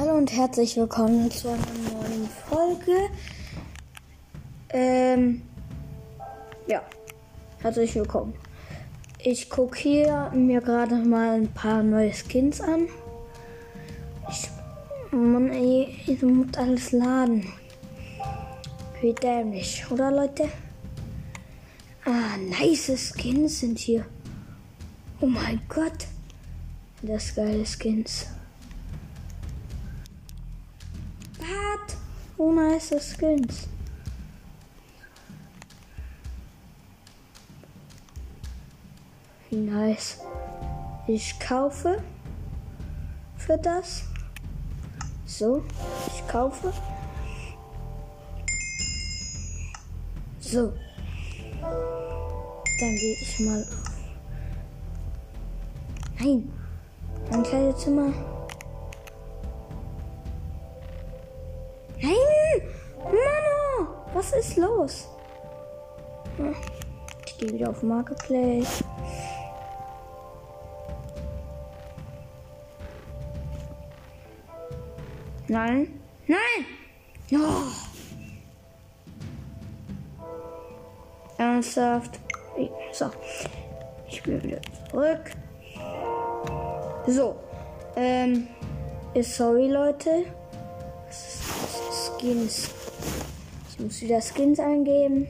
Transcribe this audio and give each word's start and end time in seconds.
Hallo 0.00 0.14
und 0.14 0.32
herzlich 0.32 0.78
willkommen 0.78 1.30
zu 1.30 1.48
einer 1.48 1.58
neuen 1.92 2.26
Folge. 2.48 3.10
Ähm, 4.70 5.42
ja, 6.66 6.80
herzlich 7.58 7.94
willkommen. 7.94 8.32
Ich 9.22 9.50
gucke 9.50 9.78
hier 9.78 10.30
mir 10.34 10.62
gerade 10.62 10.94
mal 10.94 11.42
ein 11.42 11.52
paar 11.52 11.82
neue 11.82 12.14
Skins 12.14 12.62
an. 12.62 12.88
Ich, 14.30 14.48
Mann, 15.10 15.50
ey, 15.50 15.94
ich 16.06 16.22
muss 16.22 16.56
alles 16.56 16.92
laden. 16.92 17.52
Wie 19.02 19.12
dämlich, 19.12 19.84
oder 19.90 20.10
Leute? 20.10 20.48
Ah, 22.06 22.38
nice 22.38 23.12
Skins 23.12 23.60
sind 23.60 23.78
hier. 23.78 24.06
Oh 25.20 25.26
mein 25.26 25.60
Gott. 25.68 26.06
Das 27.02 27.34
geile 27.34 27.66
Skins. 27.66 28.28
Oh, 32.42 32.52
nice 32.52 32.98
Skins. 32.98 33.68
Wie 39.50 39.56
nice. 39.56 40.20
Ich 41.06 41.38
kaufe 41.38 42.02
für 43.36 43.58
das. 43.58 44.04
So, 45.26 45.62
ich 46.06 46.26
kaufe. 46.28 46.72
So. 50.40 50.72
Dann 51.60 52.96
gehe 52.96 53.16
ich 53.20 53.40
mal 53.40 53.60
auf. 53.60 53.90
Nein. 56.18 56.50
Mein 57.30 57.42
Kleidezimmer. 57.42 58.06
Nein! 58.06 58.39
Was 64.20 64.32
ist 64.34 64.58
los? 64.58 65.08
Ich 67.24 67.38
gehe 67.38 67.54
wieder 67.54 67.70
auf 67.70 67.82
Marketplace. 67.82 68.84
Nein. 75.48 75.98
Nein! 76.26 76.38
Oh. 77.32 77.62
Ernsthaft. 81.38 82.20
So. 82.92 83.10
Ich 84.06 84.22
bin 84.22 84.42
wieder 84.42 84.60
zurück. 84.90 85.30
So. 87.06 87.36
Ähm. 87.96 88.48
Sorry, 89.22 89.68
Leute. 89.68 90.26
Skins. 91.10 92.68
Ich 92.68 92.79
muss 93.80 94.00
wieder 94.02 94.20
Skins 94.20 94.60
eingeben. 94.60 95.26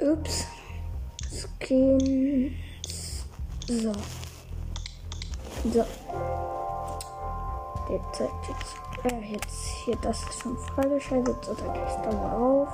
Ups. 0.00 0.46
Skins. 1.60 3.24
So. 3.68 3.92
So. 5.72 5.84
Der 7.88 8.00
zeigt 8.12 8.48
jetzt. 8.48 8.82
Äh, 9.04 9.32
jetzt 9.32 9.66
hier, 9.84 9.96
das 10.02 10.22
ist 10.22 10.40
schon 10.40 10.56
freigeschaltet. 10.56 11.44
So, 11.44 11.54
dann 11.54 11.72
gehe 11.72 11.84
ich 11.84 11.92
da 12.04 12.12
mal 12.12 12.36
auf. 12.36 12.68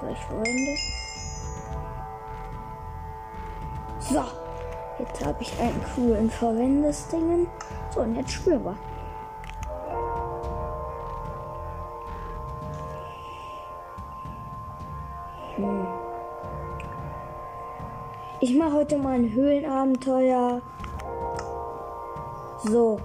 So, 0.00 0.08
ich 0.08 0.97
So. 4.10 4.24
Jetzt 4.98 5.24
habe 5.24 5.42
ich 5.42 5.60
einen 5.60 5.80
coolen 5.94 6.30
Verwendesdingen. 6.30 7.46
So, 7.94 8.00
und 8.00 8.16
jetzt 8.16 8.32
spielen 8.32 8.64
wir. 8.64 8.76
Hm. 15.56 15.86
Ich 18.40 18.56
mache 18.56 18.72
heute 18.72 18.98
mal 18.98 19.14
ein 19.14 19.32
Höhlenabenteuer. 19.32 20.62
So. 22.64 22.98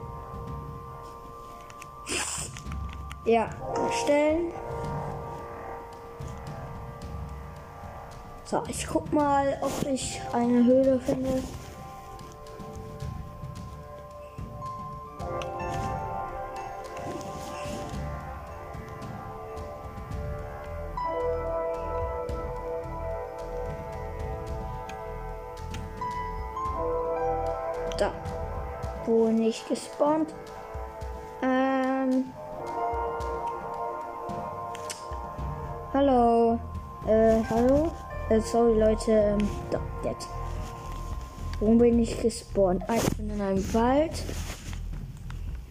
Ja, 3.26 3.50
erstellen. 3.76 4.52
So, 8.54 8.62
ich 8.68 8.86
guck 8.86 9.12
mal, 9.12 9.58
ob 9.62 9.72
ich 9.92 10.22
eine 10.32 10.64
Höhle 10.64 11.00
finde. 11.00 11.42
Da. 27.98 28.12
Wo 29.08 29.30
nicht 29.30 29.68
gespawnt. 29.68 30.32
Ähm. 31.42 32.32
Hallo. 35.92 36.33
Äh, 38.34 38.42
sorry 38.42 38.80
Leute. 38.80 39.12
Ähm, 39.12 39.48
da, 39.70 39.80
jetzt. 40.04 40.28
Wo 41.60 41.76
bin 41.76 42.00
ich 42.00 42.20
gespawnt? 42.20 42.82
Ah, 42.88 42.96
ich 42.96 43.16
bin 43.16 43.30
in 43.30 43.40
einem 43.40 43.74
Wald. 43.74 44.24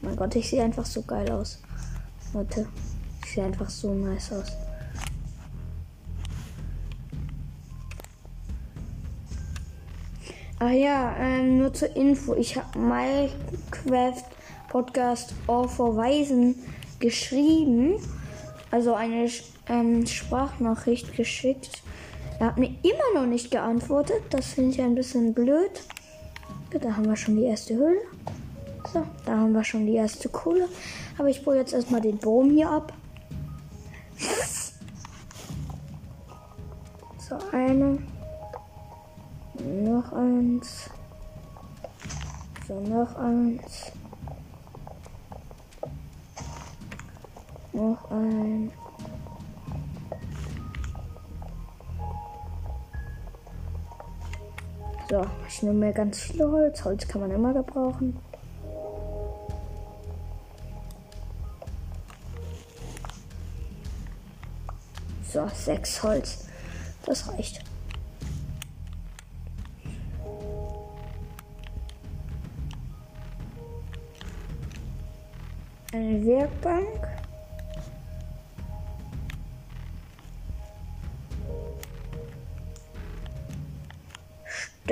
Mein 0.01 0.15
Gott, 0.15 0.37
ich 0.37 0.49
sehe 0.49 0.63
einfach 0.63 0.87
so 0.87 1.03
geil 1.03 1.29
aus. 1.33 1.61
Leute, 2.33 2.69
ich 3.25 3.33
sehe 3.33 3.45
einfach 3.45 3.69
so 3.69 3.93
nice 3.93 4.33
aus. 4.33 4.47
Ah 10.61 10.71
ja, 10.71 11.17
ähm, 11.19 11.59
nur 11.59 11.75
zur 11.75 11.97
Info. 11.97 12.37
Ich 12.37 12.57
habe 12.57 12.79
Minecraft 12.79 14.23
Podcast 14.69 15.35
All 15.49 15.67
for 15.67 15.97
Weisen 15.97 16.55
geschrieben. 17.01 17.95
Also 18.71 18.95
eine 18.95 19.29
ähm, 19.69 20.07
Sprachnachricht 20.07 21.17
geschickt. 21.17 21.83
Er 22.39 22.47
hat 22.47 22.59
mir 22.59 22.75
immer 22.83 23.21
noch 23.21 23.27
nicht 23.27 23.51
geantwortet. 23.51 24.23
Das 24.31 24.47
finde 24.47 24.71
ich 24.71 24.81
ein 24.81 24.95
bisschen 24.95 25.35
blöd. 25.35 25.83
Da 26.81 26.97
haben 26.97 27.07
wir 27.07 27.17
schon 27.17 27.37
die 27.37 27.45
erste 27.45 27.75
Höhle. 27.75 28.01
So, 28.93 29.07
da 29.25 29.37
haben 29.37 29.53
wir 29.53 29.63
schon 29.65 29.87
die 29.87 29.95
erste 29.95 30.29
Kohle. 30.29 30.69
Aber 31.19 31.29
ich 31.29 31.45
baue 31.45 31.57
jetzt 31.57 31.73
erstmal 31.73 32.01
den 32.01 32.19
Baum 32.19 32.51
hier 32.51 32.71
ab. 32.71 32.93
So, 37.29 37.39
eine. 37.57 37.99
Noch 39.59 40.13
eins. 40.13 40.91
So, 42.69 42.79
noch 42.81 43.15
eins. 43.15 43.93
Noch 47.73 48.11
ein. 48.11 48.71
So, 55.13 55.27
ich 55.47 55.63
nehme 55.63 55.75
mir 55.75 55.93
ganz 55.93 56.21
viel 56.21 56.43
Holz. 56.43 56.87
Holz 56.87 57.07
kann 57.07 57.21
man 57.21 57.31
immer 57.31 57.53
gebrauchen. 57.53 58.17
So, 65.31 65.47
sechs 65.53 66.03
Holz. 66.03 66.47
Das 67.05 67.29
reicht. 67.29 67.63
Eine 75.93 76.25
Werkbank. 76.25 77.12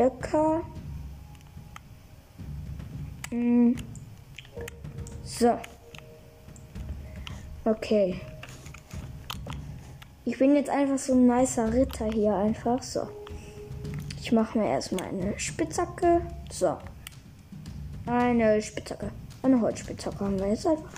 Stöcker. 0.01 0.63
Hm. 3.29 3.77
So. 5.23 5.59
Okay. 7.67 8.19
Ich 10.25 10.39
bin 10.39 10.55
jetzt 10.57 10.71
einfach 10.71 10.99
so 10.99 11.13
ein 11.13 11.27
nicer 11.27 11.71
Ritter 11.71 12.07
hier 12.07 12.35
einfach. 12.35 12.83
So. 12.83 13.09
Ich 14.19 14.33
mache 14.33 14.59
mir 14.59 14.71
erstmal 14.71 15.09
eine 15.09 15.39
Spitzhacke. 15.39 16.23
So. 16.51 16.79
Eine 18.07 18.63
Spitzhacke. 18.63 19.11
Eine 19.43 19.61
Holzspitzhacke 19.61 20.25
haben 20.25 20.39
wir 20.39 20.49
jetzt 20.49 20.67
einfach. 20.67 20.91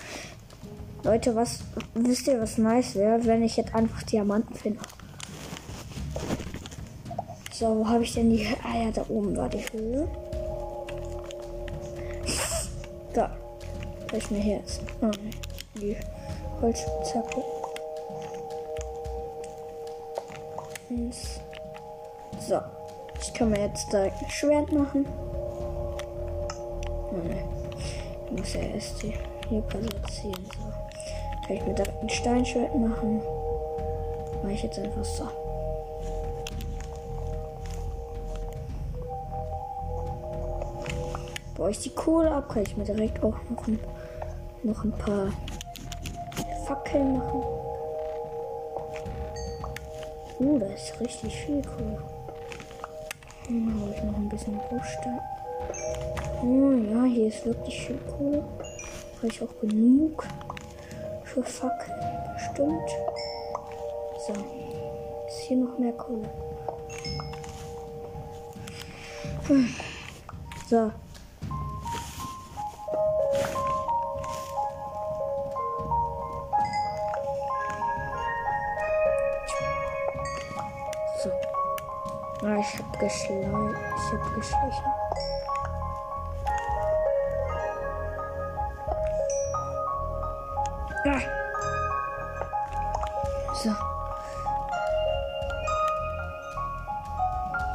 Leute, 1.03 1.35
was 1.35 1.59
wisst 1.93 2.27
ihr, 2.27 2.39
was 2.39 2.57
nice 2.57 2.95
wäre, 2.95 3.25
wenn 3.25 3.43
ich 3.43 3.57
jetzt 3.57 3.75
einfach 3.75 4.03
Diamanten 4.03 4.55
finde? 4.55 4.79
So, 7.53 7.67
wo 7.77 7.87
habe 7.87 8.03
ich 8.03 8.15
denn 8.15 8.31
die? 8.31 8.47
Ah 8.63 8.83
ja, 8.83 8.89
da 8.91 9.05
oben 9.09 9.37
war 9.37 9.47
die 9.47 9.63
Höhe. 9.71 10.07
Da. 13.13 13.29
Soll 14.09 14.19
ich 14.19 14.31
mir 14.31 14.63
oh, 15.01 15.11
nee. 15.23 15.31
die 15.75 15.97
Holzspitzhacke. 16.59 17.43
So. 22.39 22.59
Ich 23.21 23.33
kann 23.35 23.51
mir 23.51 23.59
jetzt 23.59 23.93
direkt 23.93 24.19
ein 24.19 24.29
Schwert 24.31 24.71
machen. 24.71 25.05
Oh, 27.11 27.15
nee. 27.23 27.43
Ich 28.25 28.31
muss 28.31 28.53
ja 28.55 28.61
erst 28.61 29.03
die 29.03 29.13
hier 29.49 29.61
platzieren. 29.61 30.43
So. 30.57 31.45
Kann 31.45 31.55
ich 31.55 31.65
mir 31.67 31.75
direkt 31.75 32.01
ein 32.01 32.09
Steinschwert 32.09 32.73
machen. 32.73 33.21
Mache 34.41 34.53
ich 34.53 34.63
jetzt 34.63 34.79
einfach 34.79 35.05
so. 35.05 35.42
Baue 41.63 41.71
ich 41.71 41.79
die 41.79 41.95
Kohle 41.95 42.29
ab, 42.29 42.49
kann 42.49 42.63
ich 42.63 42.75
mir 42.75 42.83
direkt 42.83 43.23
auch 43.23 43.37
noch 43.49 43.67
ein, 43.69 43.79
noch 44.63 44.83
ein 44.83 44.91
paar 44.91 45.31
Fackeln 46.67 47.17
machen. 47.17 47.41
Uh, 50.41 50.59
da 50.59 50.65
ist 50.65 50.99
richtig 50.99 51.33
viel 51.33 51.61
Kohle. 51.61 52.03
Dann 53.47 53.79
habe 53.79 53.91
ich 53.95 54.03
noch 54.03 54.17
ein 54.17 54.27
bisschen 54.27 54.57
Bruchstein. 54.57 55.21
Oh 56.41 56.71
ja, 56.73 57.05
hier 57.05 57.27
ist 57.29 57.45
wirklich 57.45 57.87
viel 57.87 57.99
Kohle. 58.11 58.43
Habe 59.19 59.27
ich 59.27 59.41
auch 59.41 59.61
genug 59.61 60.27
für 61.23 61.43
Fackeln. 61.43 61.97
Bestimmt. 62.33 62.89
So. 64.27 64.33
Ist 64.33 65.39
hier 65.47 65.57
noch 65.59 65.79
mehr 65.79 65.93
Kohle. 65.93 66.29
Hm. 69.47 69.69
So. 70.69 70.91
Ah, 82.45 82.57
ich 82.59 82.77
hab 82.77 82.99
geschleicht. 82.99 83.29
Ich 83.29 84.11
hab 84.11 84.35
geschlichen. 84.35 84.83
Ah. 91.05 91.21
So. 93.53 93.69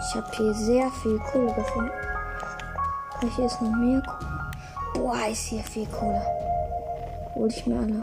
Ich 0.00 0.14
habe 0.16 0.36
hier 0.36 0.52
sehr 0.52 0.90
viel 0.90 1.18
Kohle 1.18 1.54
gefunden. 1.54 1.90
Hier 3.36 3.46
ist 3.46 3.62
noch 3.62 3.70
mehr 3.70 4.02
Kohle. 4.02 4.38
Boah, 4.92 5.28
ist 5.30 5.46
hier 5.46 5.62
viel 5.62 5.86
Kohle. 5.86 6.22
Hol 7.34 7.48
ich 7.48 7.66
mir 7.66 7.78
alle. 7.78 8.02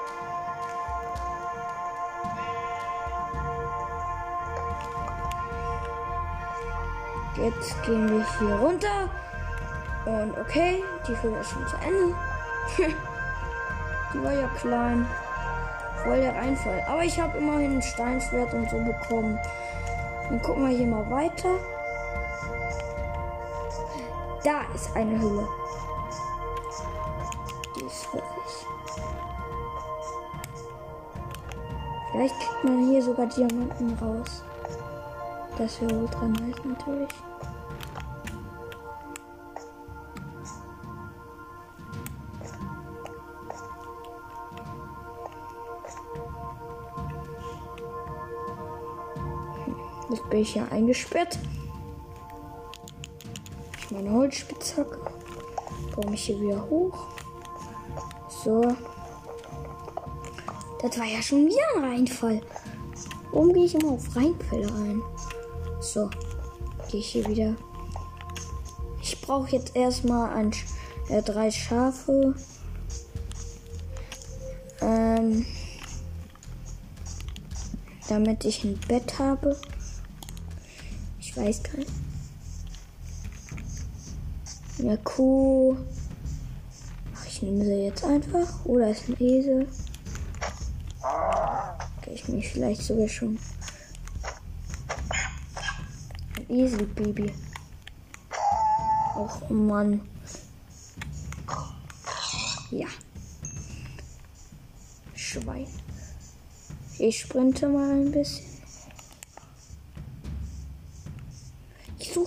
Jetzt 7.43 7.81
gehen 7.83 8.07
wir 8.07 8.25
hier 8.37 8.55
runter. 8.55 9.09
Und 10.05 10.37
okay, 10.39 10.83
die 11.07 11.19
Höhle 11.21 11.39
ist 11.39 11.51
schon 11.51 11.67
zu 11.67 11.75
Ende. 11.77 12.15
die 14.13 14.23
war 14.23 14.33
ja 14.33 14.47
klein. 14.59 15.07
Voll 16.03 16.21
der 16.21 16.35
Reinfall. 16.35 16.83
Aber 16.87 17.03
ich 17.03 17.19
habe 17.19 17.37
immerhin 17.37 17.77
ein 17.77 17.81
Steinschwert 17.81 18.53
und 18.53 18.69
so 18.69 18.77
bekommen. 18.77 19.39
Dann 20.29 20.41
gucken 20.41 20.67
wir 20.67 20.75
hier 20.75 20.87
mal 20.87 21.09
weiter. 21.09 21.57
Da 24.43 24.61
ist 24.75 24.95
eine 24.95 25.19
Höhle. 25.19 25.47
Die 27.75 27.85
ist 27.85 28.13
wirklich. 28.13 28.65
Vielleicht 32.11 32.39
kriegt 32.39 32.63
man 32.63 32.89
hier 32.89 33.01
sogar 33.01 33.25
Diamanten 33.25 33.97
raus. 33.99 34.43
Das 35.57 35.81
wäre 35.81 35.93
ultra 35.93 36.25
nice 36.27 36.63
natürlich. 36.63 37.09
Bin 50.31 50.39
ich 50.39 50.55
ja 50.55 50.65
eingesperrt. 50.71 51.37
Ich 53.77 53.91
meine 53.91 54.11
Holzspitzhacke. 54.11 54.97
Baue 55.93 56.09
mich 56.09 56.23
hier 56.23 56.39
wieder 56.39 56.69
hoch. 56.69 57.07
So. 58.29 58.61
Das 60.81 60.97
war 60.97 61.05
ja 61.05 61.21
schon 61.21 61.47
wieder 61.47 61.57
ein 61.75 61.83
Reinfall. 61.83 62.41
Warum 63.31 63.51
gehe 63.51 63.65
ich 63.65 63.75
immer 63.75 63.91
auf 63.91 64.15
Reinfälle 64.15 64.67
ein? 64.67 65.01
So. 65.81 66.09
Gehe 66.89 67.01
ich 67.01 67.09
hier 67.09 67.27
wieder. 67.27 67.53
Ich 69.01 69.19
brauche 69.19 69.51
jetzt 69.51 69.75
erstmal 69.75 70.29
ein, 70.33 70.51
äh, 71.09 71.21
drei 71.21 71.51
Schafe. 71.51 72.35
Ähm, 74.79 75.45
damit 78.07 78.45
ich 78.45 78.63
ein 78.63 78.79
Bett 78.87 79.19
habe. 79.19 79.59
Ich 81.31 81.37
weiß 81.37 81.61
nicht. 81.77 81.89
Eine 84.79 84.97
Kuh. 84.97 85.77
Ach, 87.15 87.25
ich 87.25 87.41
nehme 87.41 87.63
sie 87.63 87.85
jetzt 87.85 88.03
einfach. 88.03 88.65
Oder 88.65 88.91
ist 88.91 89.07
ein 89.07 89.15
Esel. 89.17 89.65
Okay, 90.99 92.11
ich 92.15 92.27
mich 92.27 92.49
vielleicht 92.49 92.81
sogar 92.81 93.07
schon. 93.07 93.39
Ein 96.35 96.49
Eselbaby. 96.49 97.31
Och 99.15 99.49
Mann. 99.49 100.01
Ja. 102.71 102.87
Schwein. 105.15 105.67
Ich 106.99 107.21
sprinte 107.21 107.69
mal 107.69 107.89
ein 107.89 108.11
bisschen. 108.11 108.50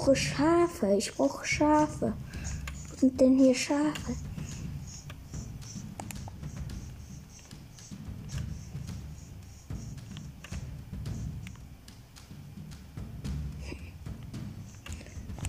Suche 0.04 0.16
Schafe. 0.16 0.94
Ich 0.96 1.14
brauche 1.14 1.46
Schafe. 1.46 2.14
Wo 2.90 2.96
sind 2.96 3.20
denn 3.20 3.38
hier 3.38 3.54
Schafe? 3.54 4.14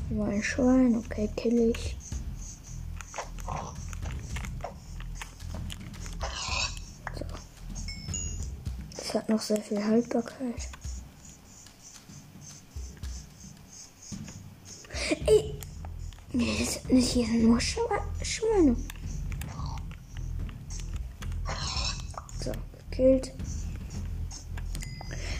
Nur 0.10 0.28
ein 0.28 0.42
Schwein, 0.42 0.96
okay, 0.98 1.30
kill 1.36 1.72
ich. 1.72 1.98
So. 7.18 7.26
Das 8.96 9.14
hat 9.14 9.28
noch 9.28 9.42
sehr 9.42 9.62
viel 9.62 9.84
Haltbarkeit. 9.84 10.70
Hier 16.38 17.25
sind 17.25 17.44
nur 17.44 17.62
Schwe 17.62 17.80
Schweine. 18.22 18.75
So, 22.44 22.51
gekillt. 22.89 23.32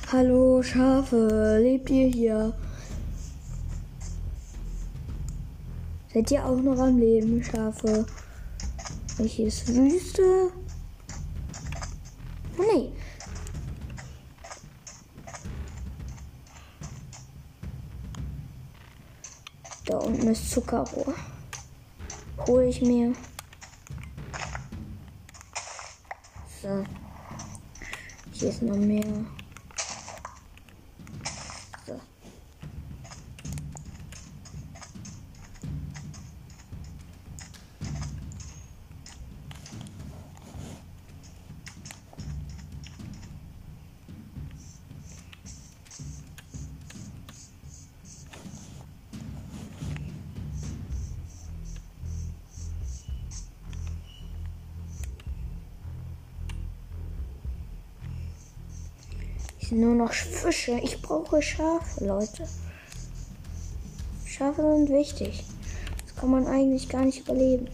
Hallo 0.10 0.64
Schafe, 0.64 1.60
lebt 1.62 1.90
ihr 1.90 2.08
hier? 2.08 2.54
Seid 6.14 6.32
ihr 6.32 6.46
auch 6.46 6.62
noch 6.62 6.80
am 6.80 6.98
Leben, 6.98 7.44
Schafe? 7.44 8.06
Hier 9.18 9.48
ist 9.48 9.68
Wüste. 9.68 10.52
Ist 20.36 20.52
Zuckerrohr. 20.52 21.14
Hole 22.46 22.68
ich 22.68 22.82
mir. 22.82 23.14
So. 26.62 26.84
Hier 28.34 28.50
ist 28.50 28.62
noch 28.62 28.76
mehr. 28.76 29.06
Sind 59.70 59.82
nur 59.82 59.96
noch 59.96 60.14
Fische. 60.14 60.80
Ich 60.84 61.02
brauche 61.02 61.42
Schafe, 61.42 62.06
Leute. 62.06 62.48
Schafe 64.26 64.62
sind 64.62 64.90
wichtig. 64.90 65.46
Das 66.06 66.16
kann 66.16 66.30
man 66.32 66.48
eigentlich 66.48 66.90
gar 66.90 67.04
nicht 67.04 67.22
überleben. 67.22 67.68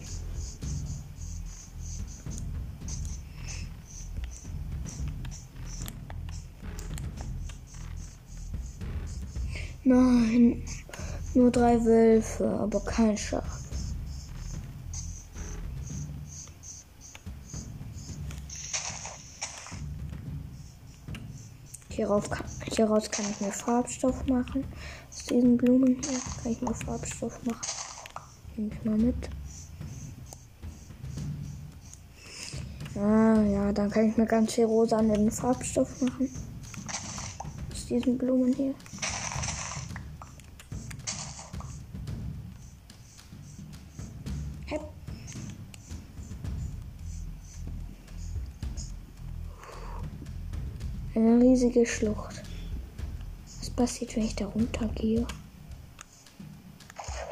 Nein, 9.84 10.62
nur 11.34 11.50
drei 11.50 11.84
Wölfe, 11.84 12.48
aber 12.48 12.80
kein 12.80 13.18
Schaf. 13.18 13.61
Hierauf 21.94 22.30
kann, 22.30 22.46
hieraus 22.74 23.10
kann 23.10 23.26
ich 23.30 23.40
mir 23.40 23.52
Farbstoff 23.52 24.24
machen. 24.26 24.64
Aus 25.10 25.24
diesen 25.26 25.58
Blumen 25.58 26.00
hier 26.02 26.18
kann 26.42 26.52
ich 26.52 26.62
mir 26.62 26.74
Farbstoff 26.74 27.38
machen. 27.44 27.60
Nehme 28.56 28.70
ich 28.72 28.84
mal 28.84 28.96
mit. 28.96 29.28
Ah, 32.96 33.42
ja, 33.42 33.72
dann 33.72 33.90
kann 33.90 34.08
ich 34.08 34.16
mir 34.16 34.24
ganz 34.24 34.54
viel 34.54 34.64
rosa 34.64 34.98
an 34.98 35.08
den 35.08 35.30
Farbstoff 35.30 36.00
machen. 36.00 36.30
Aus 37.70 37.86
diesen 37.86 38.16
Blumen 38.16 38.54
hier. 38.54 38.74
Riesige 51.62 51.86
Schlucht. 51.86 52.42
Was 53.60 53.70
passiert, 53.70 54.16
wenn 54.16 54.24
ich 54.24 54.34
da 54.34 54.46
runtergehe? 54.46 55.24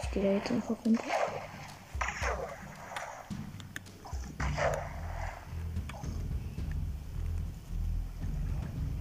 Ich 0.03 0.11
gehe 0.13 0.23
da 0.23 0.31
jetzt 0.33 0.51
einfach 0.53 0.77
runter. 0.85 1.03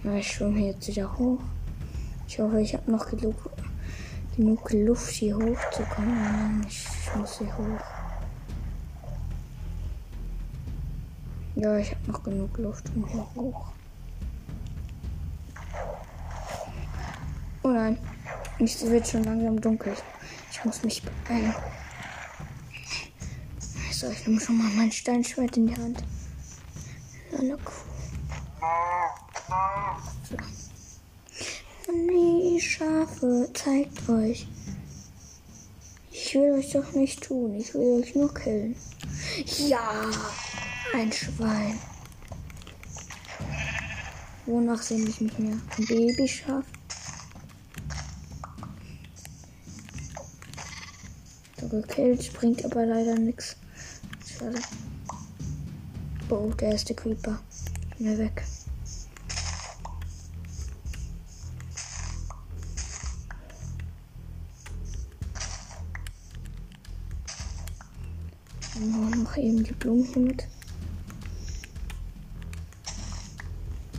Ja, 0.02 0.14
ich 0.14 0.32
schwimme 0.32 0.66
jetzt 0.66 0.88
wieder 0.88 1.16
hoch. 1.16 1.38
Ich 2.26 2.38
hoffe, 2.40 2.60
ich 2.60 2.74
habe 2.74 2.90
noch 2.90 3.08
genug, 3.08 3.36
genug 4.36 4.72
Luft 4.72 5.12
hier 5.12 5.36
hochzukommen. 5.36 6.66
Ich, 6.68 6.84
ich 6.84 7.14
muss 7.14 7.38
hier 7.38 7.56
hoch. 7.56 7.80
Ja, 11.54 11.78
ich 11.78 11.90
habe 11.90 12.10
noch 12.10 12.22
genug 12.24 12.58
Luft, 12.58 12.90
um 12.96 13.06
hier 13.06 13.26
hoch. 13.36 13.72
Nein, 17.70 17.98
es 18.58 18.82
wird 18.82 19.06
schon 19.06 19.24
langsam 19.24 19.60
dunkel. 19.60 19.94
Ich 20.50 20.64
muss 20.64 20.82
mich 20.82 21.02
beeilen. 21.02 21.54
So, 23.92 24.10
ich 24.10 24.26
nehme 24.26 24.40
schon 24.40 24.58
mal 24.58 24.70
mein 24.76 24.90
Steinschwert 24.90 25.56
in 25.56 25.66
die 25.66 25.76
Hand. 25.76 26.02
Eine 27.38 27.56
Kuh. 27.58 27.72
So. 30.28 30.36
Oh 31.88 31.92
nee, 31.92 32.60
Schafe, 32.60 33.50
zeigt 33.52 34.08
euch. 34.08 34.46
Ich 36.10 36.34
will 36.34 36.52
euch 36.52 36.72
doch 36.72 36.92
nicht 36.92 37.22
tun. 37.22 37.54
Ich 37.54 37.74
will 37.74 38.02
euch 38.02 38.14
nur 38.14 38.32
killen. 38.32 38.76
Ja, 39.66 40.10
ein 40.94 41.12
Schwein. 41.12 41.78
Wonach 44.46 44.82
sehne 44.82 45.08
ich 45.08 45.20
mich 45.20 45.38
mehr? 45.38 45.56
Ein 45.76 45.86
Babyschaf? 45.86 46.64
Gekillt, 51.70 52.32
bringt 52.34 52.64
aber 52.64 52.84
leider 52.84 53.16
nichts. 53.18 53.56
Schade. 54.26 54.60
Oh, 56.28 56.52
der 56.60 56.72
erste 56.72 56.94
Creeper. 56.94 57.40
Schnell 57.96 58.18
weg. 58.18 58.44
Oh, 68.76 69.16
noch 69.16 69.36
eben 69.36 69.62
die 69.62 69.72
Blumen 69.72 70.24
mit. 70.24 70.46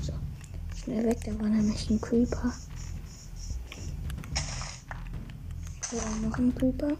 So, 0.02 0.14
schnell 0.84 1.06
weg, 1.06 1.20
da 1.26 1.40
war 1.40 1.50
nämlich 1.50 1.90
ein 1.90 2.02
Creeper. 2.02 2.54
So, 5.90 5.98
noch 6.26 6.38
ein 6.38 6.56
Creeper. 6.56 6.98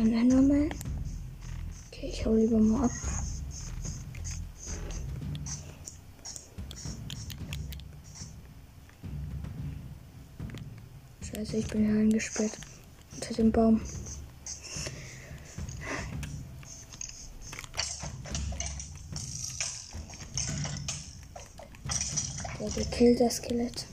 Ein 0.00 0.14
Enderman. 0.14 0.70
Okay, 1.88 2.08
ich 2.10 2.24
hau 2.24 2.34
lieber 2.34 2.58
mal 2.58 2.86
ab. 2.86 2.90
Scheiße, 11.20 11.58
ich 11.58 11.66
bin 11.66 11.84
hier 11.84 12.00
eingesperrt. 12.00 12.56
Unter 13.14 13.34
dem 13.34 13.52
Baum. 13.52 13.82
Der 22.58 22.70
gekillt 22.70 23.20
das 23.20 23.36
Skelett. 23.36 23.84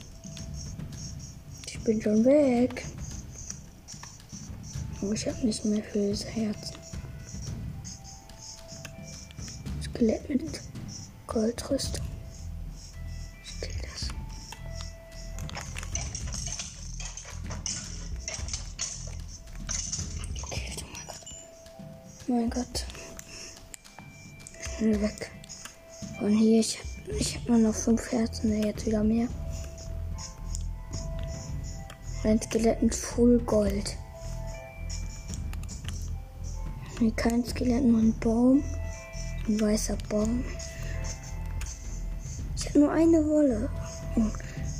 Ich 1.66 1.78
bin 1.80 2.00
schon 2.00 2.24
weg. 2.24 2.86
Aber 5.08 5.14
ich 5.14 5.26
habe 5.26 5.46
nicht 5.46 5.64
mehr 5.64 5.82
für 5.82 6.10
diese 6.10 6.26
Herzen. 6.26 6.76
Skelett 9.82 10.28
mit 10.28 10.60
Goldrüstung. 11.26 12.04
Ich 13.42 13.58
kill 13.62 13.74
das. 13.90 14.08
Gekillt, 20.34 20.84
oh 20.84 22.32
mein 22.32 22.50
Gott. 22.50 22.60
Mein 22.60 22.60
Gott. 22.60 22.86
Schnell 24.76 25.00
weg. 25.00 25.30
Von 26.18 26.36
hier, 26.36 26.60
ich, 26.60 26.78
ich 27.18 27.36
habe 27.36 27.52
nur 27.52 27.70
noch 27.70 27.74
fünf 27.74 28.12
Herzen, 28.12 28.62
jetzt 28.62 28.84
wieder 28.84 29.02
mehr. 29.02 29.28
Ein 32.24 32.42
Skelett 32.42 32.82
mit 32.82 32.94
Full 32.94 33.38
Gold. 33.38 33.96
Kein 37.14 37.44
Skelett, 37.44 37.84
nur 37.84 38.00
ein 38.00 38.14
Baum. 38.18 38.64
Ein 39.46 39.60
weißer 39.60 39.96
Baum. 40.08 40.44
Ich 42.56 42.68
habe 42.68 42.80
nur 42.80 42.90
eine 42.90 43.24
Wolle. 43.24 43.70
Und 44.16 44.32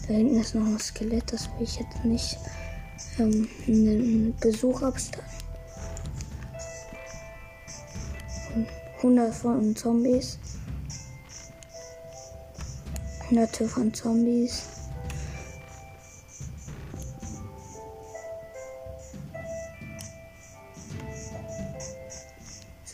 da 0.06 0.14
hinten 0.14 0.40
ist 0.40 0.54
noch 0.56 0.66
ein 0.66 0.80
Skelett, 0.80 1.32
das 1.32 1.46
will 1.46 1.62
ich 1.62 1.78
jetzt 1.78 2.04
nicht 2.04 2.36
ähm, 3.20 3.48
einen 3.68 4.34
Besuch 4.40 4.82
abstellen. 4.82 5.24
Hundert 9.00 9.32
von 9.32 9.76
Zombies. 9.76 10.38
Hunderte 13.30 13.68
von 13.68 13.94
Zombies. 13.94 14.77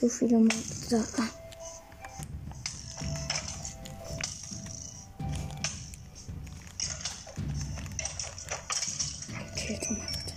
So 0.05 0.11
viele 0.11 0.39
Monster. 0.39 1.03
Okay, 9.53 9.79
gemacht. 9.79 10.35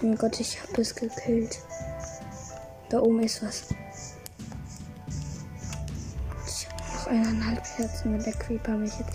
Oh 0.00 0.06
mein 0.06 0.16
Gott, 0.16 0.38
ich 0.38 0.62
habe 0.62 0.80
es 0.80 0.94
gekillt. 0.94 1.58
Da 2.88 3.00
oben 3.00 3.24
ist 3.24 3.42
was. 3.42 3.64
Ich 6.46 6.68
habe 6.68 6.82
noch 6.92 7.06
eineinhalb 7.08 7.64
Herzen, 7.78 8.12
wenn 8.12 8.22
der 8.22 8.34
Creeper 8.34 8.76
mich 8.76 8.92
jetzt. 8.96 9.10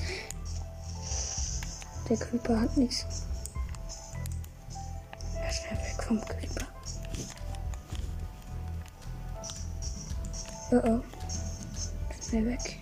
Der 2.09 2.17
Creeper 2.17 2.59
hat 2.59 2.75
nichts. 2.75 3.28
Vom 6.09 6.19
Creeper. 6.21 6.67
Oh 10.71 10.81
oh. 10.83 11.01
Schnell 12.19 12.47
weg. 12.47 12.79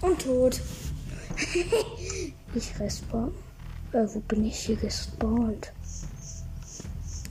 Und 0.00 0.20
tot. 0.20 0.60
ich 2.56 2.80
respawn. 2.80 3.32
Äh, 3.92 4.08
wo 4.08 4.18
bin 4.18 4.44
ich 4.44 4.58
hier 4.58 4.74
gespawnt? 4.74 5.72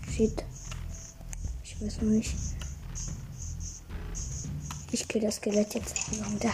Shit. 0.10 0.46
Ich 1.62 1.82
weiß 1.82 1.98
noch 2.04 2.10
nicht. 2.10 2.34
Ich 4.94 5.06
kill 5.10 5.24
das 5.24 5.36
Skelett 5.36 5.74
jetzt 5.74 6.18
noch 6.18 6.32
in 6.32 6.40
der. 6.40 6.54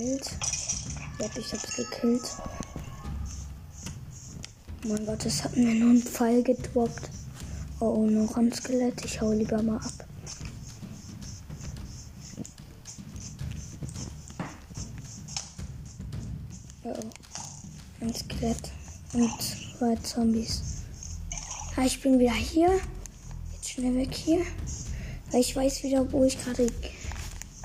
Gekillt. 0.00 0.30
Ja, 1.18 1.26
ich 1.36 1.52
hab's 1.52 1.76
gekillt. 1.76 2.36
Mein 4.86 5.04
Gott, 5.04 5.26
es 5.26 5.44
hat 5.44 5.56
mir 5.56 5.74
nur 5.74 5.90
einen 5.90 6.02
Pfeil 6.02 6.42
gedroppt. 6.42 7.10
Oh, 7.80 7.86
oh, 7.86 8.06
noch 8.06 8.36
ein 8.36 8.52
Skelett. 8.52 9.04
Ich 9.04 9.20
hau 9.20 9.32
lieber 9.32 9.62
mal 9.62 9.76
ab. 9.76 10.06
Oh, 16.84 16.94
oh. 16.94 17.10
Ein 18.00 18.14
Skelett 18.14 18.72
und 19.12 19.34
zwei 19.78 19.96
Zombies. 19.96 20.62
Ah, 21.76 21.84
ich 21.84 22.00
bin 22.00 22.18
wieder 22.18 22.32
hier. 22.32 22.80
Jetzt 23.52 23.70
schnell 23.70 23.94
weg 23.96 24.14
hier. 24.14 24.40
Weil 25.30 25.40
ich 25.40 25.54
weiß 25.54 25.82
wieder, 25.82 26.10
wo 26.10 26.24
ich 26.24 26.42
gerade 26.42 26.66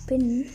bin. 0.08 0.50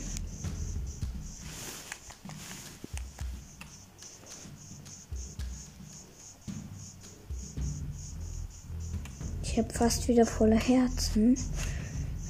Fast 9.80 10.08
wieder 10.08 10.26
volle 10.26 10.58
Herzen. 10.58 11.38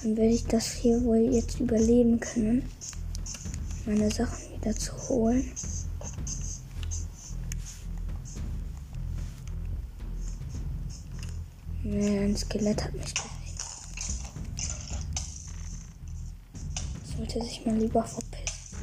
Dann 0.04 0.16
werde 0.16 0.32
ich 0.32 0.44
das 0.44 0.70
hier 0.70 1.02
wohl 1.02 1.34
jetzt 1.34 1.58
überleben 1.58 2.20
können. 2.20 2.64
Meine 3.86 4.08
Sachen 4.08 4.52
wieder 4.54 4.72
zu 4.76 4.92
holen. 5.08 5.50
Nee, 11.82 12.20
ein 12.20 12.36
Skelett 12.36 12.84
hat 12.84 12.94
mich 12.94 13.12
gesehen. 13.12 13.30
Sollte 17.16 17.42
sich 17.42 17.66
mal 17.66 17.76
lieber 17.76 18.04
verpissen. 18.04 18.78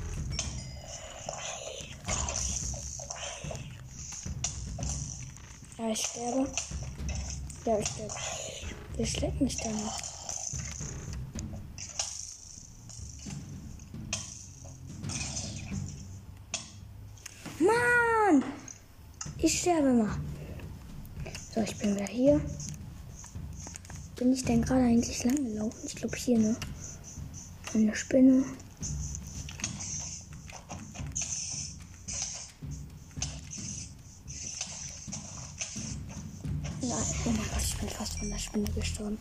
Ja, 5.77 5.89
ich 5.89 6.01
sterbe. 6.01 6.49
Ja, 7.65 7.79
ich 7.79 7.87
sterbe. 7.87 8.36
Der 8.97 9.05
schlägt 9.05 9.39
mich 9.41 9.57
da 9.57 9.69
noch. 9.69 9.99
Mann! 17.59 18.43
Ich 19.37 19.59
sterbe 19.59 19.93
mal. 19.93 20.17
So, 21.53 21.61
ich 21.61 21.77
bin 21.77 21.95
wieder 21.95 22.07
hier. 22.07 22.41
Bin 24.15 24.33
ich 24.33 24.43
denn 24.43 24.63
gerade 24.63 24.81
eigentlich 24.81 25.23
lang 25.23 25.35
gelaufen? 25.35 25.79
Ich 25.85 25.95
glaube 25.95 26.17
hier, 26.17 26.39
ne? 26.39 26.55
Eine 27.75 27.95
Spinne. 27.95 28.45
Nein, 36.87 36.97
oh 37.25 37.29
mein 37.29 37.49
Gott, 37.49 37.63
ich 37.63 37.77
bin 37.77 37.89
fast 37.89 38.17
von 38.17 38.29
der 38.29 38.37
Spinne 38.37 38.69
gestorben. 38.71 39.17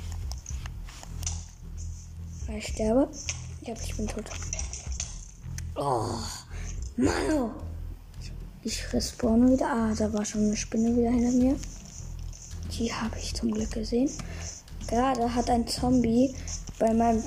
Ja, 2.47 2.55
Ich 2.55 2.69
sterbe. 2.69 3.09
Ja, 3.63 3.75
ich 3.83 3.97
bin 3.97 4.07
tot. 4.07 4.25
Oh, 5.75 6.11
Mann. 6.97 7.51
Ich 8.63 8.93
respawne 8.93 9.53
wieder. 9.53 9.69
Ah, 9.69 9.95
da 9.95 10.13
war 10.13 10.25
schon 10.25 10.43
eine 10.43 10.57
Spinne 10.57 10.97
wieder 10.97 11.11
hinter 11.11 11.33
mir. 11.33 11.57
Die 12.73 12.93
habe 12.93 13.19
ich 13.19 13.35
zum 13.35 13.51
Glück 13.51 13.73
gesehen. 13.73 14.11
Gerade 14.87 15.35
hat 15.35 15.51
ein 15.51 15.67
Zombie 15.67 16.37
bei 16.79 16.95
meinem 16.95 17.23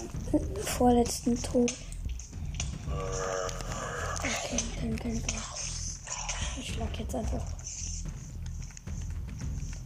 vorletzten 0.64 1.42
Tod. 1.42 1.74
Okay, 4.20 4.58
okay, 4.78 4.94
okay, 4.94 5.22
okay. 5.22 5.40
Ich 6.62 6.74
schlag 6.74 6.98
jetzt 6.98 7.16
einfach. 7.16 7.44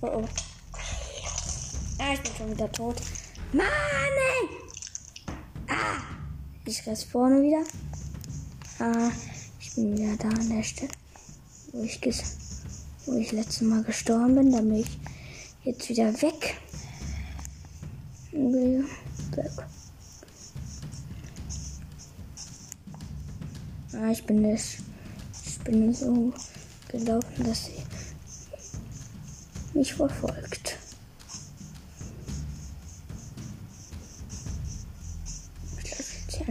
Oh 0.02 0.22
oh. 0.22 0.42
Ah, 2.06 2.16
ich 2.16 2.22
bin 2.22 2.36
schon 2.36 2.52
wieder 2.52 2.70
tot. 2.70 2.98
Mann! 3.54 3.66
ey! 3.66 4.50
Ah! 5.70 6.02
Ich 6.66 6.86
respawne 6.86 7.42
wieder. 7.42 7.63
Ah, 8.80 9.10
ich 9.60 9.74
bin 9.74 9.98
wieder 9.98 10.18
da 10.18 10.28
an 10.28 10.50
der 10.50 10.63
Stelle, 10.63 10.92
wo 11.72 11.82
ich, 11.84 12.02
wo 13.06 13.13
ich 13.13 13.32
letztes 13.32 13.62
Mal 13.62 13.84
gestorben 13.84 14.36
bin. 14.36 14.52
Da 14.52 14.60
bin 14.60 14.76
ich 14.76 15.00
jetzt 15.63 15.88
wieder 15.88 16.12
weg. 16.22 16.58
Weg. 18.34 18.86
Ah, 23.94 24.12
ich 24.12 24.26
bin 24.26 24.44
das. 24.44 24.78
Ich 25.46 25.60
bin 25.60 25.94
so 25.94 26.34
gelaufen, 26.89 27.46
dass 27.46 27.66
sie 27.68 27.82
mich 29.74 29.94
verfolgt. 29.94 30.73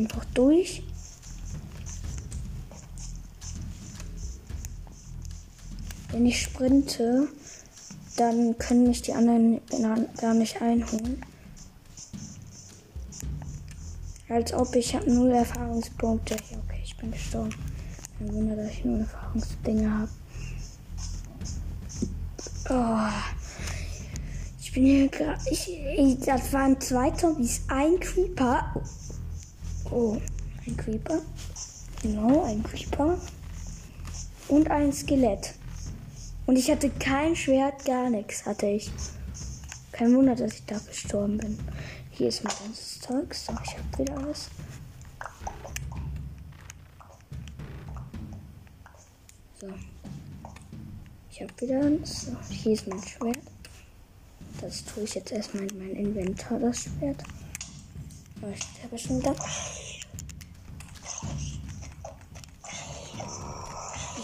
Einfach 0.03 0.25
durch. 0.35 0.83
Wenn 6.11 6.27
ich 6.27 6.43
sprinte, 6.43 7.29
dann 8.17 8.59
können 8.59 8.89
mich 8.89 9.03
die 9.03 9.15
anderen 9.15 9.61
gar 10.21 10.35
nicht 10.35 10.61
einholen. 10.61 11.23
Als 14.29 14.53
ob 14.53 14.75
ich 14.75 14.95
habe 14.95 15.11
null 15.11 15.31
Erfahrungspunkte. 15.31 16.35
Ja, 16.35 16.59
okay, 16.59 16.81
ich 16.85 16.97
bin 16.97 17.13
gestorben. 17.13 17.55
Kein 18.19 18.35
Wunder, 18.35 18.57
dass 18.57 18.71
ich 18.71 18.85
null 18.85 19.01
Erfahrungsdinge 19.01 19.91
habe. 19.91 20.09
Oh. 22.71 23.09
Ich 24.61 24.73
bin 24.73 24.85
hier 24.85 25.09
gerade. 25.09 25.39
Das 26.25 26.53
waren 26.53 26.81
zwei 26.81 27.11
Zombies. 27.11 27.63
Ein 27.69 28.01
Creeper. 28.01 28.75
Oh, 29.93 30.17
ein 30.67 30.77
Creeper. 30.77 31.21
Genau, 32.01 32.45
ein 32.45 32.63
Creeper. 32.63 33.19
Und 34.49 34.71
ein 34.71 34.91
Skelett. 34.91 35.55
Und 36.47 36.57
ich 36.57 36.71
hatte 36.71 36.89
kein 36.89 37.37
Schwert, 37.37 37.85
gar 37.85 38.09
nichts 38.09 38.47
hatte 38.47 38.67
ich. 38.67 38.91
Kein 39.93 40.15
Wunder, 40.15 40.35
dass 40.35 40.55
ich 40.55 40.65
da 40.65 40.79
gestorben 40.79 41.37
bin. 41.37 41.59
Hier 42.11 42.29
ist 42.29 42.43
mein 42.43 42.55
ganzes 42.55 43.01
Zeug. 43.01 43.35
So, 43.35 43.53
ich 43.65 43.77
habe 43.77 43.99
wieder 43.99 44.17
alles. 44.17 44.49
So. 49.61 49.69
Ich 51.31 51.43
habe 51.43 51.53
wieder 51.61 51.81
eins. 51.85 52.27
So, 52.27 52.37
hier 52.51 52.73
ist 52.73 52.89
mein 52.89 53.03
Schwert. 53.03 53.39
Das 54.63 54.85
tue 54.85 55.05
ich 55.05 55.15
jetzt 55.15 55.33
erstmal 55.33 55.65
in 55.65 55.79
mein 55.79 55.97
Inventar, 55.97 56.59
das 56.59 56.85
Schwert. 56.85 57.23
Ich 58.51 58.63
sterbe 58.63 58.99
schon 58.99 59.21
wieder. 59.21 59.37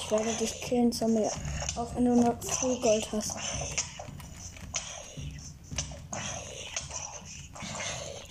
Ich 0.09 0.12
werde 0.12 0.33
dich 0.38 0.59
killen, 0.62 0.90
Zombie. 0.90 1.29
Auch 1.77 1.94
wenn 1.94 2.07
du 2.07 2.14
noch 2.14 2.42
viel 2.42 2.81
Gold 2.81 3.07
hast. 3.12 3.37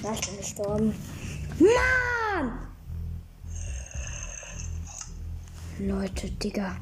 Ja, 0.02 0.12
ich 0.12 0.22
bin 0.22 0.38
gestorben. 0.38 0.96
Mann! 1.60 2.68
Leute, 5.78 6.32
Digga. 6.32 6.78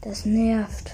Das 0.00 0.24
nervt. 0.24 0.92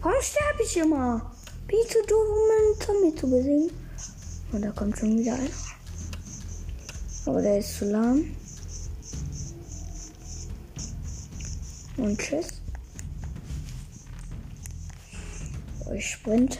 Warum 0.00 0.22
sterbe 0.22 0.62
ich 0.64 0.74
immer? 0.78 1.30
Ich 1.68 1.90
zu 1.90 1.98
doof, 2.06 2.28
um 2.30 2.50
einen 2.50 2.80
Zombie 2.80 3.14
zu 3.14 3.28
besiegen? 3.28 3.70
Und 4.52 4.62
da 4.62 4.70
kommt 4.70 4.96
schon 4.96 5.18
wieder 5.18 5.34
einer. 5.34 5.50
Aber 7.26 7.42
der 7.42 7.58
ist 7.58 7.76
zu 7.76 7.84
lahm. 7.84 8.34
Und 11.98 12.18
tschüss. 12.18 12.62
Ich 15.94 16.06
sprinte. 16.06 16.58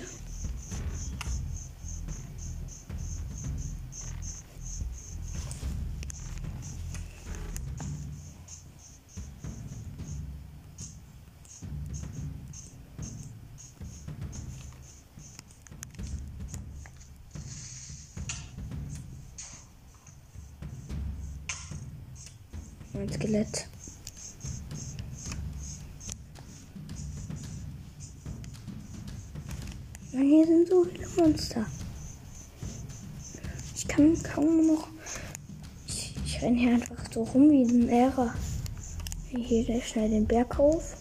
Hier 39.68 39.82
schnell 39.82 40.08
den 40.08 40.26
Berg 40.26 40.58
auf. 40.58 40.96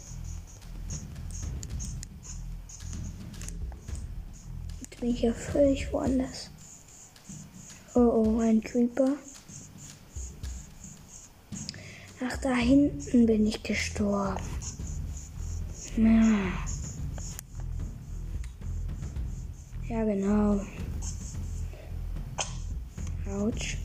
Jetzt 4.82 5.00
bin 5.00 5.10
ich 5.12 5.22
ja 5.22 5.32
völlig 5.32 5.94
woanders. 5.94 6.50
Oh 7.96 8.00
oh, 8.26 8.40
ein 8.42 8.62
Creeper. 8.62 9.14
Ach, 12.20 12.38
da 12.40 12.56
hinten 12.56 13.26
bin 13.26 13.48
ich 13.48 13.64
gestorben. 13.64 14.44
Ja. 15.96 16.52
Ja, 19.88 20.04
genau. 20.04 20.60
Autsch. 23.32 23.78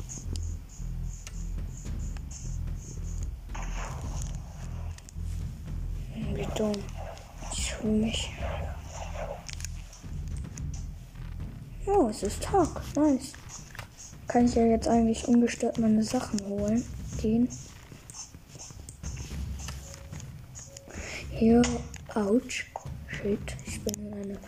Wie 6.42 6.58
dumm. 6.58 6.72
Ich 7.52 7.78
hole 7.78 7.92
mich. 7.92 8.32
Oh, 11.86 12.08
es 12.08 12.24
ist 12.24 12.42
Tag. 12.42 12.68
Nice. 12.96 13.34
Kann 14.26 14.46
ich 14.46 14.56
ja 14.56 14.64
jetzt 14.64 14.88
eigentlich 14.88 15.28
ungestört 15.28 15.78
meine 15.78 16.02
Sachen 16.02 16.40
holen. 16.48 16.84
Gehen. 17.20 17.48
Hier. 21.30 21.62
Autsch. 22.12 22.66
Shit. 23.06 23.56
Ich 23.64 23.80
bin 23.84 24.06
in 24.06 24.12
eine 24.12 24.38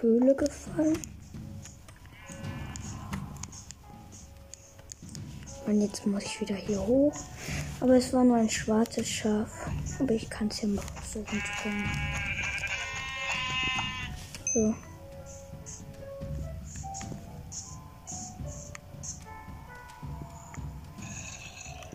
Höhle 0.00 0.36
gefallen. 0.36 0.98
Und 5.66 5.80
jetzt 5.80 6.06
muss 6.06 6.22
ich 6.22 6.40
wieder 6.40 6.54
hier 6.54 6.80
hoch. 6.80 7.14
Aber 7.80 7.96
es 7.96 8.12
war 8.12 8.22
nur 8.22 8.36
ein 8.36 8.50
schwarzes 8.50 9.08
Schaf. 9.08 9.50
Aber 10.00 10.12
ich 10.14 10.28
kann 10.30 10.48
es 10.48 10.58
hier 10.58 10.68
mal 10.70 10.82
versuchen 10.82 11.42
zu 11.44 11.62
kommen. 11.62 11.90
So. 14.54 14.74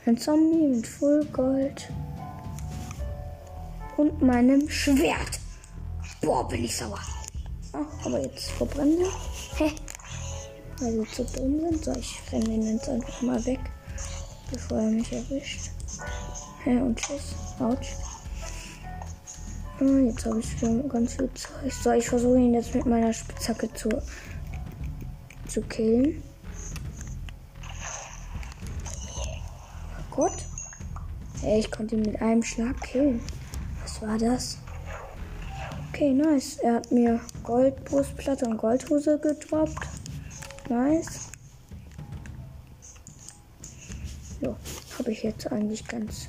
Ein 0.05 0.17
Zombie 0.19 0.67
mit 0.67 0.85
Full 0.85 1.25
Gold. 1.33 1.91
Und 3.97 4.21
meinem 4.21 4.69
Schwert. 4.69 5.39
Boah, 6.21 6.47
bin 6.47 6.63
ich 6.63 6.77
sauer. 6.77 6.99
Ah, 7.73 7.85
aber 8.03 8.21
jetzt 8.21 8.51
verbrennen 8.51 8.99
wir. 8.99 9.11
Hä? 9.57 9.73
Weil 10.79 10.99
wir 10.99 11.07
zu 11.11 11.23
dumm 11.25 11.59
sind. 11.59 11.83
So, 11.85 11.93
ich 11.93 12.21
renne 12.31 12.45
den 12.45 12.75
jetzt 12.75 12.87
einfach 12.87 13.21
mal 13.23 13.43
weg, 13.45 13.61
bevor 14.51 14.77
er 14.77 14.89
mich 14.89 15.11
erwischt. 15.11 15.71
Hä, 16.65 16.77
und 16.81 16.97
tschüss. 16.97 17.35
Autsch. 17.59 17.93
Ah, 19.79 19.83
jetzt 19.83 20.25
habe 20.25 20.39
ich 20.39 20.59
schon 20.59 20.89
ganz 20.89 21.13
viel 21.13 21.29
Zeug. 21.35 21.71
So, 21.71 21.91
ich 21.91 22.09
versuche 22.09 22.39
ihn 22.39 22.55
jetzt 22.55 22.73
mit 22.73 22.87
meiner 22.87 23.13
Spitzhacke 23.13 23.71
zu, 23.75 23.89
zu 25.47 25.61
killen. 25.61 26.23
Gott. 30.09 30.43
Hey, 31.41 31.59
ich 31.59 31.69
konnte 31.69 31.97
ihn 31.97 32.01
mit 32.01 32.19
einem 32.19 32.41
Schlag 32.41 32.81
killen. 32.81 33.21
Was 33.83 34.01
war 34.01 34.17
das? 34.17 34.57
Okay, 35.89 36.13
nice. 36.13 36.57
Er 36.63 36.77
hat 36.77 36.91
mir 36.91 37.21
Goldbrustplatte 37.43 38.47
und 38.47 38.57
Goldhose 38.57 39.19
gedroppt. 39.19 39.87
Nice. 40.67 41.29
So, 44.41 44.55
habe 44.97 45.11
ich 45.11 45.21
jetzt 45.21 45.51
eigentlich 45.51 45.87
ganz. 45.87 46.27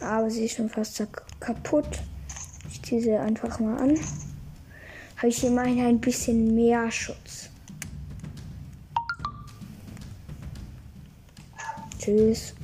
Aber 0.00 0.30
sie 0.30 0.44
ist 0.44 0.56
schon 0.56 0.68
fast 0.68 1.02
kaputt. 1.40 2.00
Ich 2.70 2.82
ziehe 2.82 3.00
sie 3.00 3.16
einfach 3.16 3.58
mal 3.58 3.76
an. 3.78 3.98
Habe 5.16 5.28
ich 5.28 5.44
immerhin 5.44 5.84
ein 5.84 6.00
bisschen 6.00 6.54
mehr 6.54 6.90
Schutz. 6.90 7.50
Tschüss. 11.98 12.54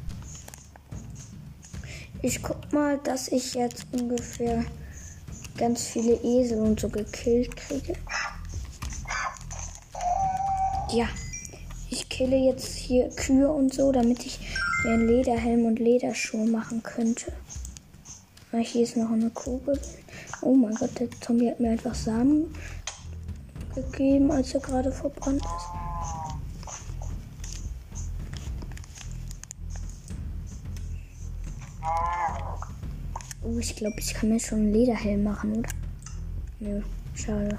Ich 2.23 2.43
guck 2.43 2.73
mal, 2.73 2.99
dass 2.99 3.29
ich 3.29 3.55
jetzt 3.55 3.87
ungefähr 3.93 4.65
ganz 5.59 5.87
viele 5.87 6.15
Esel 6.23 6.59
und 6.61 6.81
so 6.81 6.89
gekillt 6.89 7.55
kriege. 7.57 7.95
Ja, 10.93 11.09
ich 11.91 12.09
kille 12.09 12.37
jetzt 12.37 12.77
hier 12.77 13.09
Kühe 13.11 13.49
und 13.49 13.75
so, 13.75 13.93
damit 13.93 14.25
ich 14.25 14.39
mir 14.85 14.93
einen 14.93 15.09
Lederhelm 15.09 15.65
und 15.65 15.79
Lederschuhe 15.79 16.47
machen 16.47 16.83
könnte. 16.83 17.33
Ah, 18.53 18.59
hier 18.59 18.83
ist 18.83 18.97
noch 18.97 19.11
eine 19.11 19.31
Kugel. 19.31 19.81
Oh 20.43 20.55
mein 20.55 20.75
Gott, 20.75 20.99
der 21.01 21.11
Zombie 21.21 21.51
hat 21.51 21.59
mir 21.59 21.71
einfach 21.71 21.95
Samen 21.95 22.55
gegeben, 23.75 24.31
als 24.31 24.55
er 24.55 24.61
gerade 24.61 24.93
verbrannt 24.93 25.43
ist. 25.43 25.85
Oh, 33.43 33.59
ich 33.59 33.75
glaube, 33.77 33.97
ich 33.99 34.15
kann 34.15 34.29
mir 34.29 34.41
schon 34.41 34.59
einen 34.59 34.73
Lederhelm 34.73 35.25
machen, 35.25 35.57
oder? 35.59 35.69
Nö, 36.61 36.83
schade. 37.15 37.59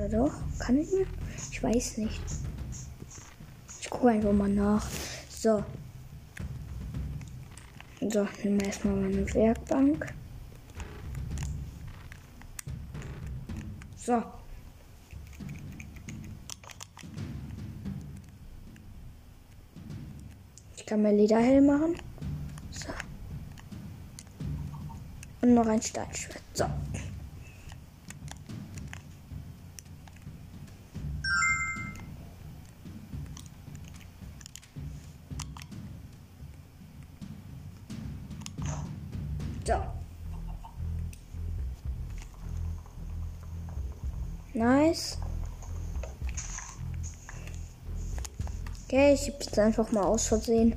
Oder 0.00 0.08
doch? 0.08 0.32
Kann 0.58 0.78
ich 0.78 0.90
mir? 0.92 1.06
Ich 1.50 1.62
weiß 1.62 1.98
nicht. 1.98 2.20
Ich 3.80 3.90
gucke 3.90 4.08
einfach 4.08 4.32
mal 4.32 4.48
nach. 4.48 4.86
So. 5.28 5.62
So, 8.00 8.26
nehmen 8.42 8.60
wir 8.60 8.66
erstmal 8.66 8.94
meine 8.94 9.34
Werkbank. 9.34 10.14
So. 13.96 14.22
Ich 20.76 20.86
kann 20.86 21.02
mir 21.02 21.12
Lederhelm 21.12 21.66
machen. 21.66 21.94
So. 22.70 22.88
Und 25.42 25.54
noch 25.54 25.66
ein 25.66 25.82
Steinschwert. 25.82 26.42
So. 26.54 26.64
Okay, 48.92 49.14
ich 49.14 49.28
hab's 49.28 49.56
einfach 49.56 49.92
mal 49.92 50.02
aus 50.02 50.26
Versehen 50.26 50.74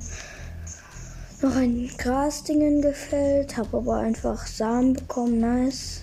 noch 1.42 1.56
ein 1.56 1.90
Grasdingen 1.98 2.80
gefällt, 2.80 3.56
habe 3.56 3.78
aber 3.78 3.96
einfach 3.96 4.46
Samen 4.46 4.92
bekommen. 4.92 5.40
Nice. 5.40 6.02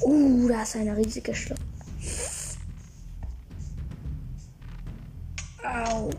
Uh, 0.00 0.48
da 0.48 0.64
ist 0.64 0.74
eine 0.74 0.96
riesige 0.96 1.32
Schlucht. 1.32 1.62
Au. 5.62 6.10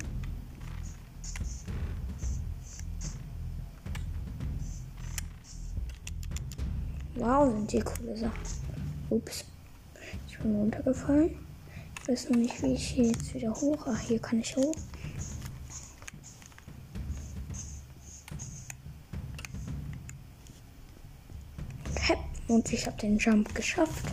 Wow, 7.15 7.51
sind 7.51 7.71
die 7.73 7.79
coole 7.81 8.15
Sachen. 8.15 8.31
Ups. 9.09 9.43
Ich 10.29 10.39
bin 10.39 10.55
runtergefallen. 10.55 11.31
Ich 12.01 12.07
weiß 12.07 12.29
noch 12.29 12.37
nicht, 12.37 12.63
wie 12.63 12.75
ich 12.75 12.87
hier 12.87 13.07
jetzt 13.07 13.33
wieder 13.33 13.53
hoch. 13.53 13.87
Ach, 13.87 13.99
hier 13.99 14.19
kann 14.19 14.39
ich 14.39 14.55
hoch. 14.55 14.73
Und 22.47 22.71
ich 22.71 22.85
habe 22.85 22.97
den 22.97 23.17
Jump 23.17 23.53
geschafft. 23.53 24.05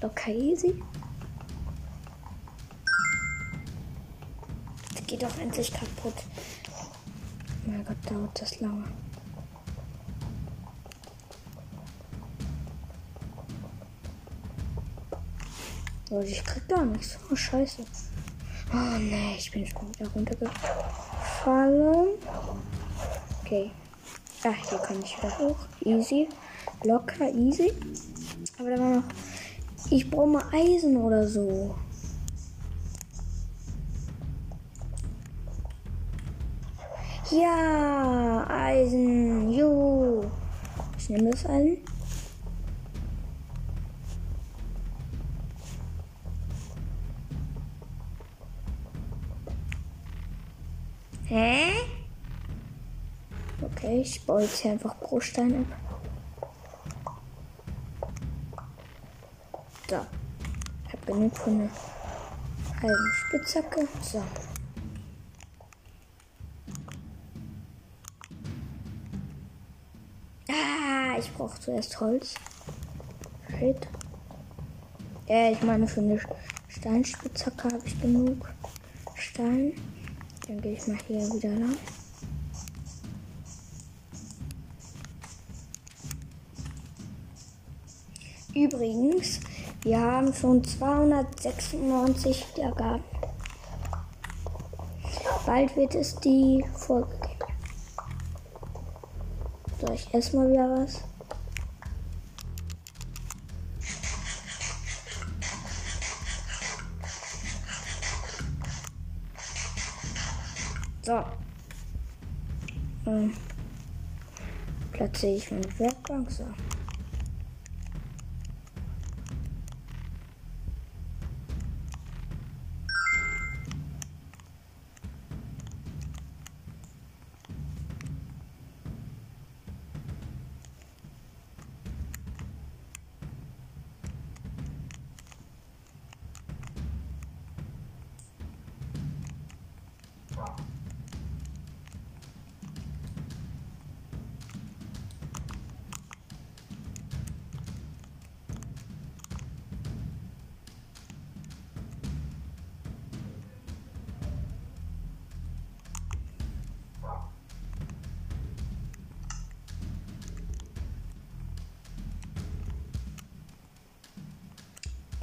Locker 0.00 0.30
easy. 0.30 0.80
Jetzt 4.94 5.08
geht 5.08 5.22
doch 5.22 5.38
endlich 5.38 5.72
kaputt. 5.72 6.14
Oh 7.66 7.70
mein 7.70 7.84
Gott, 7.84 7.96
dauert 8.08 8.40
das 8.40 8.60
lange. 8.60 8.84
Leute, 16.10 16.28
ich 16.28 16.44
krieg 16.44 16.68
gar 16.68 16.84
nichts. 16.84 17.18
Oh, 17.30 17.34
scheiße. 17.34 17.84
Oh, 18.72 18.98
nee, 18.98 19.34
ich 19.36 19.50
bin 19.50 19.66
schon 19.66 19.88
wieder 19.88 20.08
runtergefallen. 20.10 22.08
Okay. 23.42 23.70
Ach, 24.44 24.68
hier 24.68 24.78
kann 24.78 25.02
ich 25.02 25.16
wieder 25.18 25.38
hoch. 25.38 25.56
Easy. 25.80 26.28
Locker, 26.84 27.30
easy. 27.32 27.72
Aber 28.58 28.70
da 28.70 28.78
war 28.78 28.96
noch. 28.96 29.04
Ich 29.90 30.10
brauche 30.10 30.28
mal 30.28 30.44
Eisen 30.52 30.96
oder 30.96 31.26
so. 31.26 31.74
Ja, 37.30 38.46
Eisen. 38.48 39.50
Jo. 39.52 40.30
Ich 40.98 41.08
nehme 41.08 41.30
das 41.30 41.46
Eisen. 41.46 41.78
Hä? 51.26 51.72
Okay, 53.60 54.02
ich 54.02 54.24
baue 54.24 54.42
jetzt 54.42 54.58
hier 54.60 54.72
einfach 54.72 55.00
pro 55.00 55.18
Stein 55.20 55.66
ab. 55.70 55.94
So. 59.88 59.96
Ich 60.86 60.92
habe 60.92 61.03
genug 61.14 61.36
von 61.36 61.60
einer 61.60 61.70
halben 62.82 63.12
Spitzhacke. 63.12 63.88
So. 64.02 64.22
Ah, 70.48 71.18
ich 71.18 71.32
brauche 71.34 71.58
zuerst 71.60 72.00
Holz. 72.00 72.34
Shit. 73.58 73.88
Ja, 75.28 75.50
ich 75.50 75.62
meine, 75.62 75.86
für 75.86 76.00
eine 76.00 76.20
Steinspitzhacke 76.68 77.68
habe 77.68 77.86
ich 77.86 78.00
genug 78.00 78.52
Stein. 79.14 79.72
Dann 80.46 80.60
gehe 80.60 80.72
ich 80.72 80.86
mal 80.86 80.98
hier 81.06 81.20
wieder 81.32 81.54
lang. 81.54 81.76
Übrigens, 88.54 89.40
wir 89.84 90.00
haben 90.00 90.32
schon 90.32 90.64
296 90.64 92.56
Wiedergaben. 92.56 93.04
Bald 95.44 95.76
wird 95.76 95.94
es 95.94 96.16
die 96.16 96.64
Folge 96.74 97.14
geben. 97.20 97.52
So, 99.78 99.92
ich 99.92 100.12
esse 100.14 100.36
mal 100.36 100.50
wieder 100.50 100.70
was. 100.70 101.04
So. 111.02 111.22
Ähm, 113.06 113.34
platziere 114.92 115.34
ich 115.34 115.50
meine 115.50 115.78
Werkbank. 115.78 116.30
So. 116.30 116.46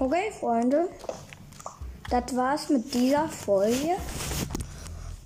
Okay, 0.04 0.32
Freunde. 0.32 0.90
Das 2.10 2.36
war's 2.36 2.70
mit 2.70 2.92
dieser 2.92 3.30
Folge. 3.30 3.98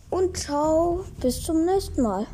Und 0.10 0.36
ciao, 0.36 1.06
bis 1.22 1.42
zum 1.44 1.64
nächsten 1.64 2.02
Mal. 2.02 2.28